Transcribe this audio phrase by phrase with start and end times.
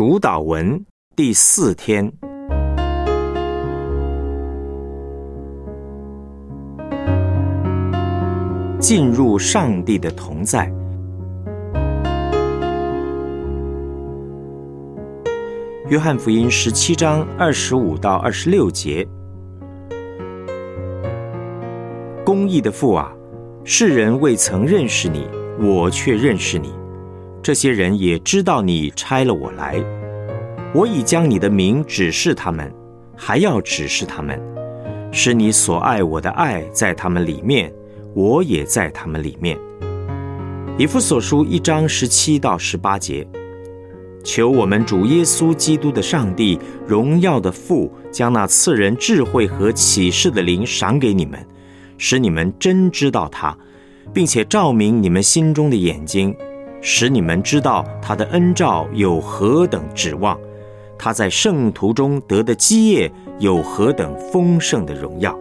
[0.00, 0.82] 主导文
[1.14, 2.10] 第四天，
[8.78, 10.72] 进入上帝的同在。
[15.90, 19.06] 约翰福音十七章二十五到二十六节：
[22.24, 23.12] 公义的父啊，
[23.64, 25.28] 世人未曾认识你，
[25.60, 26.79] 我却认识你。
[27.42, 29.82] 这些人也知道你差了我来，
[30.74, 32.70] 我已将你的名指示他们，
[33.16, 34.38] 还要指示他们，
[35.10, 37.72] 使你所爱我的爱在他们里面，
[38.14, 39.58] 我也在他们里面。
[40.76, 43.26] 以弗所书一章十七到十八节，
[44.22, 51.38] 求我们主耶稣基督的上帝荣耀的父，将那赐人智慧和启示的灵赏给你们，
[51.96, 53.56] 使你们真知道他，
[54.12, 56.36] 并且照明你们心中的眼睛。
[56.82, 60.38] 使你们知道他的恩照有何等指望，
[60.98, 65.38] 他在圣徒中得的基业有何等丰盛的荣耀。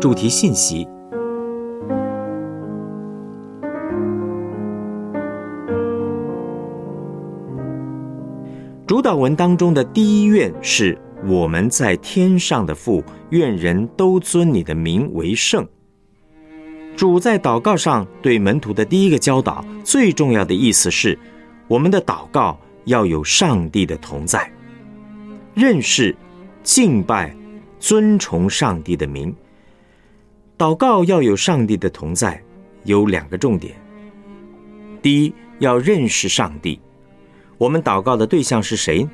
[0.00, 0.86] 主题信息：
[8.86, 10.96] 主导文当中的第一愿是。
[11.26, 15.66] 我们在天上的父，愿人都尊你的名为圣。
[16.96, 21.18] 主在祷告上对门徒的第一个教导，最重要的意思是，
[21.66, 24.50] 我们的祷告要有上帝的同在，
[25.54, 26.16] 认识、
[26.62, 27.34] 敬拜、
[27.78, 29.34] 尊崇上帝的名。
[30.56, 32.42] 祷告要有上帝的同在，
[32.84, 33.74] 有两个重点：
[35.00, 36.80] 第一，要认识上帝。
[37.58, 39.08] 我们祷告的对象是谁？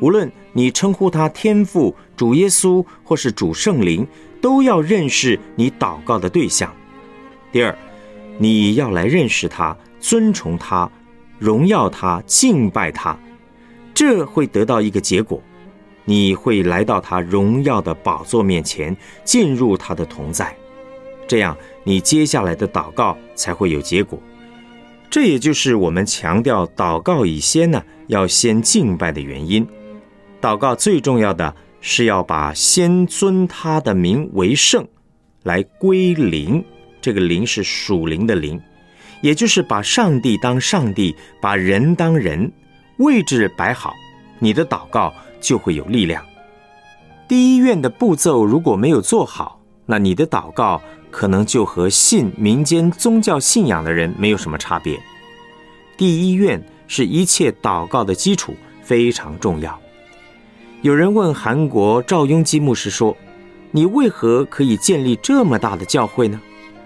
[0.00, 4.06] 无论你称呼他天父、主耶稣或是主圣灵，
[4.40, 6.72] 都要认识你祷告的对象。
[7.52, 7.76] 第二，
[8.38, 10.90] 你要来认识他、尊崇他、
[11.38, 13.18] 荣耀他、敬拜他，
[13.92, 15.42] 这会得到一个结果，
[16.04, 20.56] 你会来到他荣耀的宝座面前，进入他的同在，
[21.26, 24.18] 这样你接下来的祷告才会有结果。
[25.10, 29.66] 这也就是我们强调祷告以先呢，要先敬拜的原因。
[30.44, 34.86] 祷告最重要的是要把先尊他的名为圣，
[35.44, 36.62] 来归灵。
[37.00, 38.60] 这个灵是属灵的灵，
[39.22, 42.52] 也就是把上帝当上帝，把人当人，
[42.98, 43.94] 位置摆好，
[44.38, 46.22] 你的祷告就会有力量。
[47.26, 50.78] 第一愿的步骤如果没有做好，那你的祷告
[51.10, 55.00] 可能就和信民间宗教信仰的人没有什么差别。
[55.96, 59.80] 第一愿是一切祷告的基础，非常重要。
[60.84, 63.16] 有人问韩国赵雍基牧师说
[63.72, 66.38] ：“你为何可以建立这么大的教会呢？”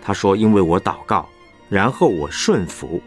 [0.00, 1.28] 他说：“因为我祷告，
[1.68, 3.02] 然后我顺服。”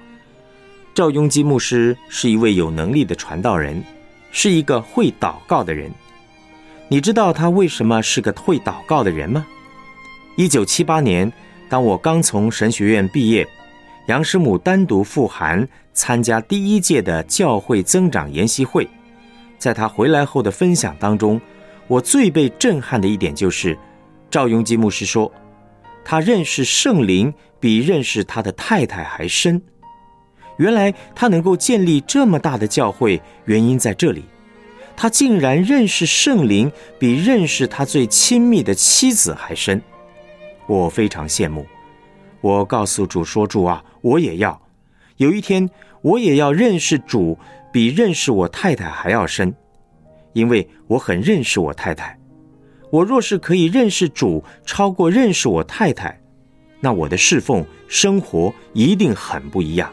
[0.94, 3.82] 赵雍基牧师是一位有能力的传道人，
[4.30, 5.90] 是一个会祷告的人。
[6.90, 9.48] 你知道他为什么是个会祷告的人吗？
[10.36, 11.32] 一九七八年，
[11.70, 13.48] 当我刚从神学院毕业，
[14.08, 18.86] 杨师母单独赴韩参加第一届的教会增长研习会。
[19.64, 21.40] 在他回来后的分享当中，
[21.88, 23.80] 我最被震撼的一点就是，
[24.30, 25.32] 赵雍基牧师说，
[26.04, 29.62] 他认识圣灵比认识他的太太还深。
[30.58, 34.26] 原来他能够建立这么大的教会，原因在这里，
[34.98, 36.70] 他竟然认识圣灵
[37.00, 39.82] 比认识他最亲密的妻子还深。
[40.68, 41.66] 我非常羡慕。
[42.42, 44.62] 我告诉主说：“主啊，我也要，
[45.16, 45.70] 有一天
[46.02, 47.38] 我也要认识主。”
[47.74, 49.52] 比认识我太太还要深，
[50.34, 52.18] 因为我很认识我太太。
[52.92, 56.22] 我若是可以认识主超过认识我太太，
[56.80, 59.92] 那我的侍奉生活一定很不一样。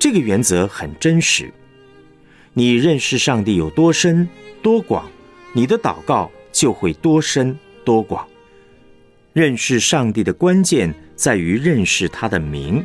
[0.00, 1.52] 这个原则很真实。
[2.54, 4.26] 你认识上帝有多深
[4.62, 5.06] 多广，
[5.52, 8.26] 你的祷告就会多深多广。
[9.34, 12.82] 认识上帝的关键在于认识他的名。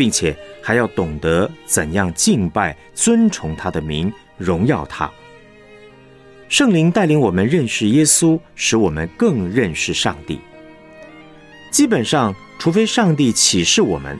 [0.00, 5.10] 并且还要懂得怎样敬拜、尊崇他的名、荣耀他。
[6.48, 10.40] 圣灵带领我们认识耶稣，使我们更认识上帝。
[11.70, 14.18] 基本上，除非上帝启示我们，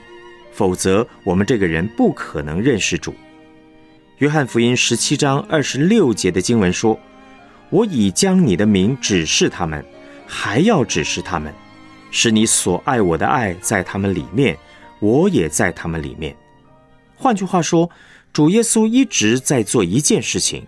[0.53, 3.15] 否则我们这个人不可能认识主。
[4.19, 6.99] 约翰福音十七章二十六节的经文说
[7.71, 9.83] ：“我已将你的名指示他们，
[10.27, 11.51] 还要指示他们，
[12.11, 14.55] 使你所爱我的爱在他们里面。”
[15.01, 16.33] 我也在他们里面。
[17.17, 17.89] 换句话说，
[18.31, 20.65] 主耶稣一直在做一件事情，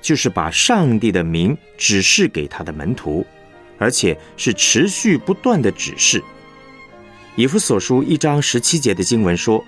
[0.00, 3.26] 就是把上帝的名指示给他的门徒，
[3.78, 6.22] 而且是持续不断的指示。
[7.36, 9.62] 以弗所书一章十七节的经文说：“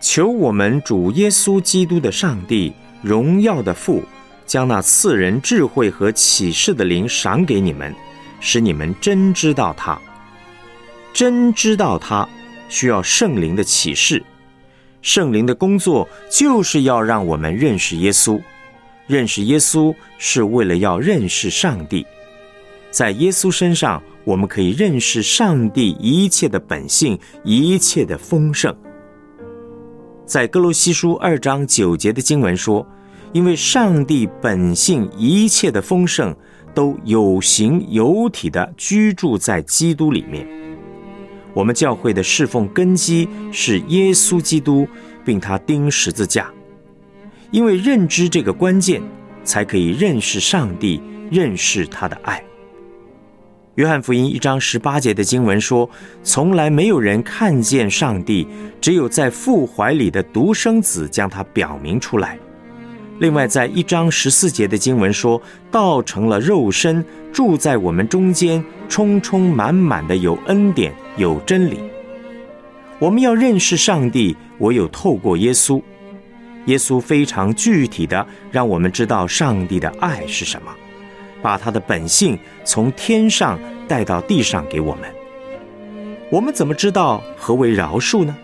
[0.00, 2.72] 求我们主耶稣基督的上帝，
[3.02, 4.02] 荣耀的父，
[4.46, 7.94] 将那赐人智慧和启示的灵赏给你们，
[8.40, 10.00] 使你们真知道他。
[11.12, 12.28] 真知道他，
[12.70, 14.24] 需要圣灵的启示。
[15.02, 18.40] 圣灵的工作就是要让我们认识耶稣。
[19.06, 22.06] 认识耶稣是为了要认识上帝，
[22.90, 28.72] 在耶稣身上。”我们可以认识上帝一切的本性，一切的丰盛。
[30.26, 32.86] 在哥罗西书二章九节的经文说
[33.32, 36.36] ：“因为上帝本性一切的丰盛，
[36.74, 40.46] 都有形有体的居住在基督里面。”
[41.52, 44.86] 我们教会的侍奉根基是耶稣基督，
[45.24, 46.50] 并他钉十字架。
[47.50, 49.02] 因为认知这个关键，
[49.42, 52.42] 才可以认识上帝，认识他的爱。
[53.76, 55.88] 约翰福音一章十八节的经文说
[56.22, 58.46] ：“从来没有人看见上帝，
[58.80, 62.38] 只有在父怀里的独生子将他表明出来。”
[63.20, 71.80] 另外，在一章十四节的经文说：“道成了肉身，住在我们中间，充充满满的有恩典，有真理。”
[72.98, 75.82] 我们要认识上帝，唯有透过耶稣。
[76.66, 80.70] 耶稣非常具体的让我们知道上帝的爱是什么。
[81.42, 83.58] 把他的本性从天上
[83.88, 85.10] 带到地上给我们。
[86.30, 88.36] 我们怎么知道何为饶恕呢？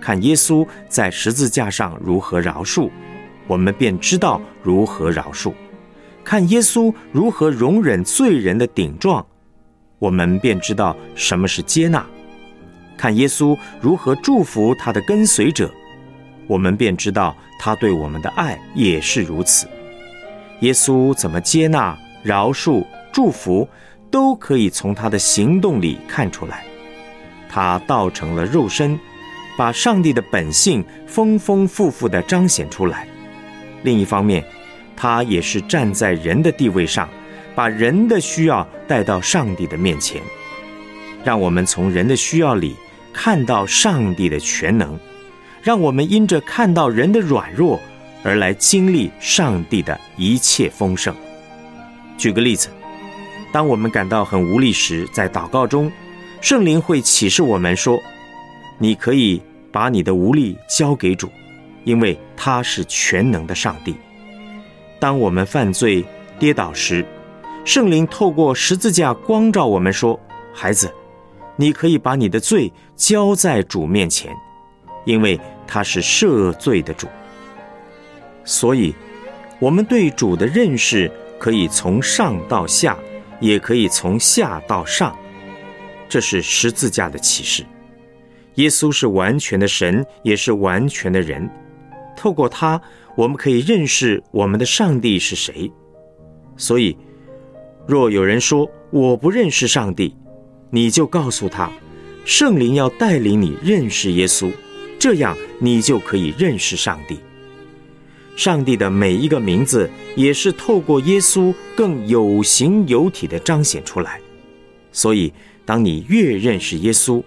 [0.00, 2.88] 看耶稣在十字架上如何饶恕，
[3.46, 5.52] 我们便知道如何饶恕；
[6.24, 9.26] 看耶稣如何容忍罪人的顶撞，
[10.00, 12.00] 我们便知道什么是接纳；
[12.96, 15.70] 看耶稣如何祝福他的跟随者，
[16.48, 19.68] 我们便知道他对我们的爱也是如此。
[20.60, 21.96] 耶稣怎么接纳？
[22.22, 23.68] 饶恕、祝福，
[24.10, 26.64] 都可以从他的行动里看出来。
[27.48, 28.98] 他道成了肉身，
[29.56, 33.06] 把上帝的本性丰丰富富地彰显出来。
[33.82, 34.44] 另一方面，
[34.96, 37.08] 他也是站在人的地位上，
[37.54, 40.20] 把人的需要带到上帝的面前，
[41.24, 42.76] 让我们从人的需要里
[43.12, 44.98] 看到上帝的全能，
[45.62, 47.78] 让我们因着看到人的软弱
[48.22, 51.14] 而来经历上帝的一切丰盛。
[52.16, 52.68] 举个例子，
[53.52, 55.90] 当我们感到很无力时，在祷告中，
[56.40, 58.00] 圣灵会启示我们说
[58.78, 59.42] ：“你可以
[59.72, 61.30] 把你的无力交给主，
[61.84, 63.94] 因为他是全能的上帝。”
[65.00, 66.04] 当我们犯罪
[66.38, 67.04] 跌倒时，
[67.64, 70.18] 圣灵透过十字架光照我们说
[70.52, 70.92] ：“孩子，
[71.56, 74.36] 你可以把你的罪交在主面前，
[75.04, 77.06] 因为他是赦罪的主。”
[78.44, 78.94] 所以，
[79.58, 81.10] 我们对主的认识。
[81.40, 82.98] 可以从上到下，
[83.40, 85.18] 也可以从下到上，
[86.06, 87.64] 这是十字架的启示。
[88.56, 91.48] 耶稣是完全的神，也是完全的人。
[92.14, 92.78] 透过他，
[93.16, 95.72] 我们可以认识我们的上帝是谁。
[96.58, 96.94] 所以，
[97.90, 100.14] 若有人说我不认识上帝，
[100.70, 101.68] 你就告诉他，
[102.24, 104.48] 圣灵要带领你认识耶稣，
[104.96, 107.18] 这样你就可以认识上帝。
[108.36, 114.20] 上帝的每一个名字，也是透过耶稣更有形有体的彰显出来。
[114.92, 115.32] 所以，
[115.64, 117.20] 当你越认识耶稣，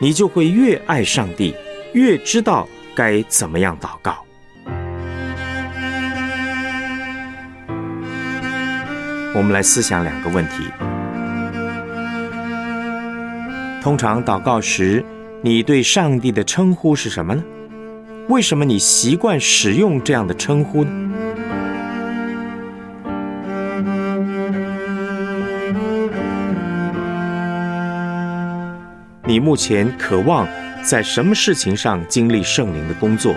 [0.00, 1.54] 你就会越爱上帝，
[1.94, 4.24] 越知道该怎么样祷告。
[9.32, 10.64] 我们来思想两个问题：
[13.80, 15.04] 通常祷告时，
[15.40, 17.42] 你对上帝的称呼是什么呢？
[18.28, 20.90] 为什么你习惯使用这样的称呼呢？
[29.24, 30.44] 你目前渴望
[30.82, 33.36] 在什么事情上经历圣灵的工作，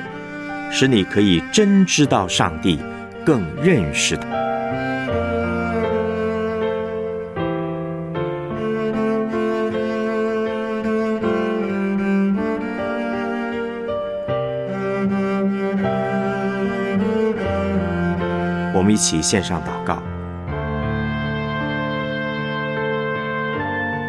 [0.71, 2.79] 使你可以真知道上帝，
[3.23, 4.52] 更认识他？
[18.73, 20.01] 我们一起献上祷告，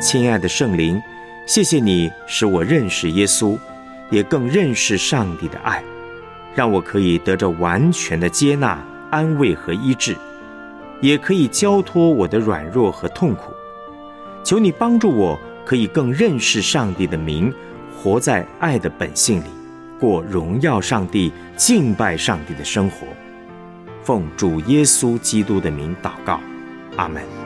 [0.00, 1.00] 亲爱的圣灵，
[1.46, 3.58] 谢谢你使我认识耶稣，
[4.10, 5.84] 也更认识上帝的爱，
[6.54, 10.16] 让我可以得着完全的接纳、安慰和医治，
[11.02, 13.52] 也可以交托我的软弱和痛苦。
[14.42, 17.52] 求你帮助我，可以更认识上帝的名，
[17.94, 19.48] 活在爱的本性里，
[20.00, 23.06] 过荣耀上帝、敬拜上帝的生活。
[24.04, 26.38] 奉主耶稣基督的名祷告，
[26.96, 27.43] 阿门。